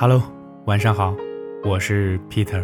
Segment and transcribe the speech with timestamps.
[0.00, 0.22] Hello，
[0.66, 1.12] 晚上好，
[1.64, 2.62] 我是 Peter。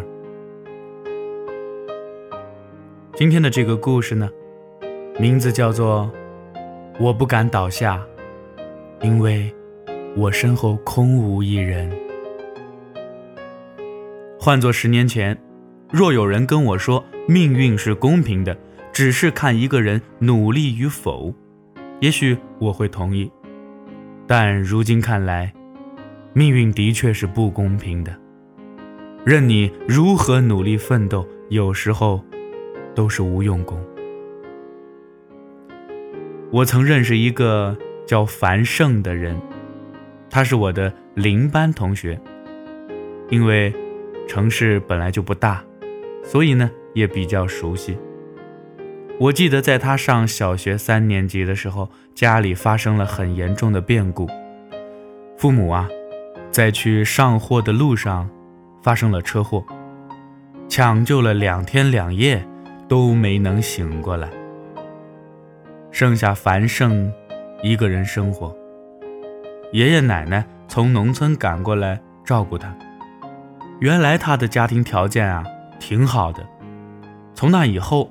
[3.13, 4.29] 今天的这个故事呢，
[5.19, 6.09] 名字叫做
[6.97, 8.01] 《我不敢倒下，
[9.01, 9.53] 因为
[10.15, 11.91] 我身后空无一人》。
[14.39, 15.37] 换作十年前，
[15.91, 18.57] 若有人跟我说命运是公平的，
[18.93, 21.35] 只是看一个人努力与否，
[21.99, 23.29] 也许我会同意。
[24.25, 25.53] 但如今看来，
[26.37, 28.13] 命运的确是不公平的，
[29.25, 32.21] 任你如何努力奋斗，有时候
[32.93, 33.81] 都是无用功。
[36.51, 39.39] 我曾认识一个叫樊胜的人，
[40.29, 42.19] 他是我的邻班同学。
[43.29, 43.73] 因为
[44.27, 45.63] 城市本来就不大，
[46.21, 47.97] 所以呢也比较熟悉。
[49.21, 54.27] 我记得在他上小学三年级的时候，家里发生了很严重的变故，
[55.37, 55.87] 父母啊。
[56.55, 58.29] 在去上货的路上，
[58.81, 59.61] 发生了车祸，
[60.69, 62.47] 抢救了两天两夜，
[62.87, 64.29] 都没能醒过来，
[65.91, 67.11] 剩下樊胜
[67.61, 68.55] 一个人生活。
[69.73, 72.73] 爷爷奶奶从农村赶过来照顾他。
[73.81, 75.43] 原来他的家庭条件啊
[75.77, 76.41] 挺好的，
[77.33, 78.09] 从那以后，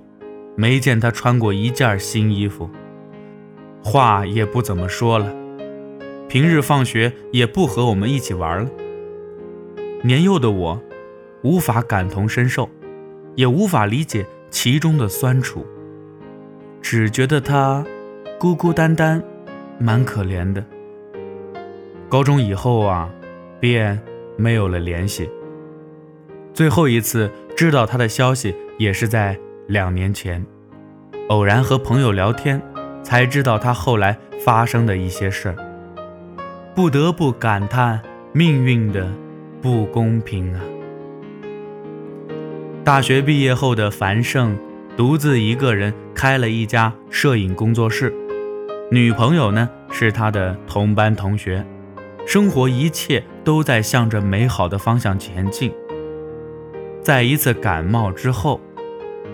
[0.55, 2.69] 没见他穿过一件新衣服，
[3.83, 5.44] 话也不怎么说了。
[6.35, 8.69] 平日放学也不和我们一起玩了。
[10.03, 10.83] 年幼的我，
[11.45, 12.69] 无法感同身受，
[13.37, 15.65] 也无法理解其中的酸楚，
[16.83, 17.87] 只觉得他
[18.37, 19.23] 孤孤单单，
[19.79, 20.65] 蛮可怜的。
[22.09, 23.09] 高中以后啊，
[23.61, 23.97] 便
[24.37, 25.31] 没有了联系。
[26.53, 30.45] 最后一次知道他的消息，也是在两年前，
[31.29, 32.61] 偶然和朋友聊天，
[33.05, 35.74] 才知道他后来发生的一些事儿。
[36.75, 39.09] 不得不感叹命运的
[39.63, 40.61] 不公平啊！
[42.83, 44.59] 大学毕业后的樊胜，
[44.97, 48.13] 独自一个人开了一家摄影工作室，
[48.91, 51.65] 女朋友呢是他的同班同学，
[52.27, 55.73] 生活一切都在向着美好的方向前进。
[57.01, 58.61] 在一次感冒之后，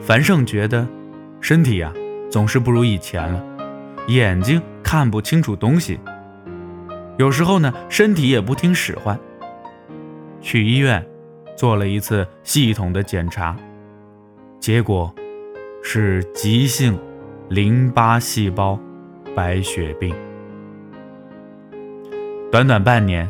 [0.02, 0.86] 樊胜觉得
[1.40, 1.90] 身体呀
[2.28, 3.42] 总是不如以前了，
[4.08, 5.98] 眼睛看不清楚东西。
[7.20, 9.20] 有时候呢，身体也不听使唤。
[10.40, 11.06] 去医院
[11.54, 13.54] 做了一次系统的检查，
[14.58, 15.14] 结果
[15.82, 16.98] 是急性
[17.50, 18.80] 淋巴细胞
[19.36, 20.14] 白血病。
[22.50, 23.28] 短短半年，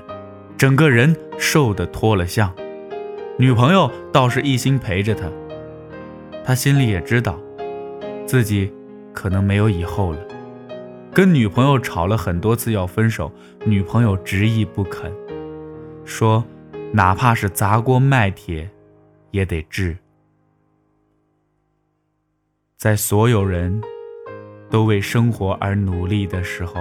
[0.57, 2.49] 整个人瘦的脱了相。
[3.41, 5.27] 女朋友倒是一心陪着他，
[6.45, 7.37] 他心里也知道，
[8.25, 8.73] 自己
[9.13, 10.19] 可能没有以后了。
[11.13, 13.33] 跟女朋友吵了很多次要分手，
[13.65, 15.13] 女朋友执意不肯，
[16.05, 16.45] 说
[16.93, 18.71] 哪怕是砸锅卖铁，
[19.33, 19.97] 也得治。
[22.77, 23.83] 在所有人
[24.71, 26.75] 都为生活而努力的时候，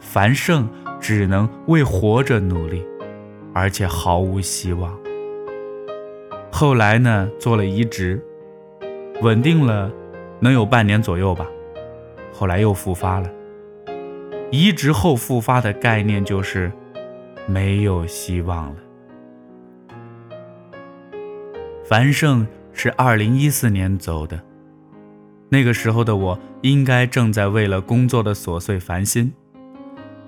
[0.00, 0.66] 樊胜
[0.98, 2.82] 只能为活着努力，
[3.52, 4.98] 而且毫无希望。
[6.50, 8.24] 后来呢，做了移植，
[9.20, 9.92] 稳定了，
[10.40, 11.46] 能有半年左右吧。
[12.32, 13.30] 后来又复发了。
[14.50, 16.70] 移植后复发的概念就是
[17.46, 18.76] 没有希望了。
[21.84, 24.42] 樊胜是二零一四年走的，
[25.48, 29.32] 那个时候的我应该正在为了工作的琐碎烦心，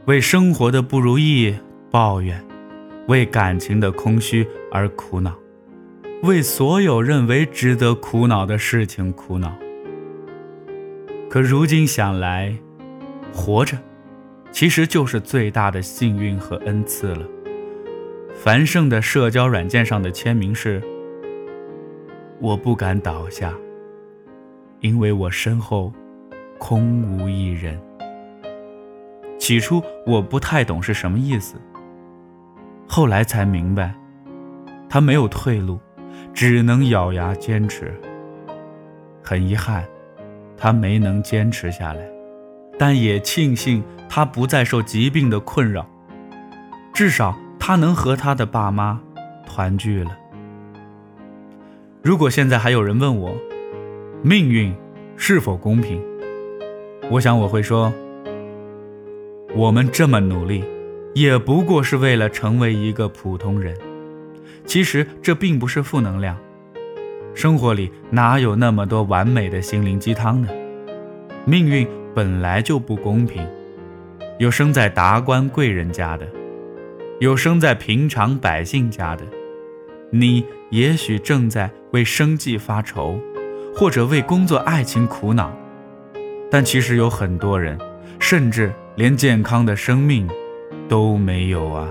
[0.07, 1.55] 为生活的不如意
[1.91, 2.43] 抱怨，
[3.09, 5.35] 为感情的空虚而苦恼，
[6.23, 9.55] 为所有认为值得苦恼的事情苦恼。
[11.35, 12.57] 可如今想来，
[13.33, 13.77] 活着
[14.53, 17.27] 其实就是最大的幸运和恩赐了。
[18.37, 20.81] 樊胜的社交软件上的签名是
[22.39, 23.53] ：“我不敢倒下，
[24.79, 25.93] 因为我身后
[26.57, 27.77] 空无一人。”
[29.37, 31.57] 起初我不太懂是什么意思，
[32.87, 33.93] 后来才明白，
[34.89, 35.81] 他没有退路，
[36.33, 37.93] 只能咬牙坚持。
[39.21, 39.85] 很遗憾。
[40.57, 42.03] 他没能坚持下来，
[42.79, 45.87] 但也庆幸他不再受疾病的困扰，
[46.93, 49.01] 至少他能和他的爸妈
[49.47, 50.11] 团聚了。
[52.03, 53.35] 如果现在还有人问我，
[54.23, 54.75] 命运
[55.17, 56.03] 是否公平，
[57.11, 57.93] 我想我会说，
[59.55, 60.65] 我们这么努力，
[61.15, 63.77] 也不过是为了成为一个普通人。
[64.67, 66.39] 其实这并不是负能量。
[67.35, 70.49] 生活里哪有那么多完美的心灵鸡汤呢？
[71.45, 73.45] 命运本来就不公平，
[74.39, 76.27] 有生在达官贵人家的，
[77.19, 79.25] 有生在平常百姓家的，
[80.11, 83.19] 你也许正在为生计发愁，
[83.75, 85.53] 或者为工作、爱情苦恼。
[86.49, 87.77] 但其实有很多人，
[88.21, 90.29] 甚至连健康的生命
[90.89, 91.89] 都没有啊。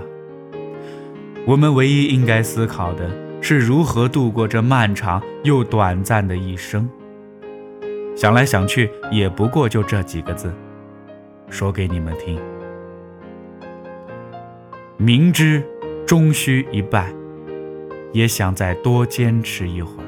[1.46, 3.10] 我们唯一应该思考的
[3.46, 6.88] 是如何度过这漫长又短暂的一生。
[8.16, 10.50] 想来想去，也不过就这几个字，
[11.50, 12.40] 说给你们听。
[14.96, 15.62] 明知
[16.06, 17.12] 终须一败，
[18.14, 20.06] 也想再多坚持一会儿。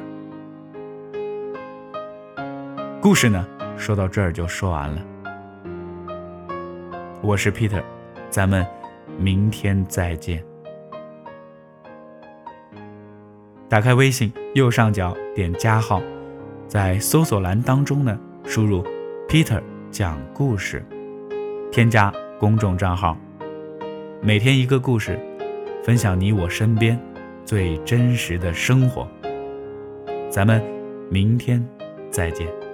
[3.02, 3.46] 故事呢，
[3.76, 5.02] 说到这儿就说完了。
[7.20, 7.82] 我是 Peter，
[8.30, 8.66] 咱们
[9.18, 10.42] 明天再见。
[13.68, 16.00] 打开微信右上角点加号，
[16.68, 18.84] 在搜索栏当中呢，输入
[19.28, 19.60] “Peter
[19.90, 20.84] 讲故事”，
[21.72, 23.16] 添加公众账号。
[24.22, 25.18] 每天一个故事，
[25.82, 26.96] 分享你我身边
[27.44, 29.06] 最真实的生活。
[30.30, 30.62] 咱们
[31.10, 31.64] 明天
[32.08, 32.65] 再见。